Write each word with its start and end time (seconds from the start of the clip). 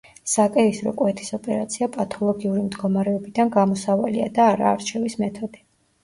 საკეისრო 0.29 0.91
კვეთის 0.99 1.27
ოპერაცია 1.37 1.87
პათოლოგიური 1.97 2.63
მდგომარეობიდან 2.69 3.51
გამოსავალია 3.57 4.31
და 4.39 4.47
არა 4.55 4.71
არჩევის 4.71 5.17
მეთოდი. 5.25 5.63